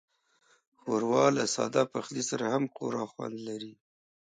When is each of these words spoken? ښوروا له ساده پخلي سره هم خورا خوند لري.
ښوروا 0.79 1.25
له 1.37 1.43
ساده 1.55 1.83
پخلي 1.93 2.23
سره 2.29 2.45
هم 2.53 2.63
خورا 2.75 3.03
خوند 3.11 3.35
لري. 3.47 3.73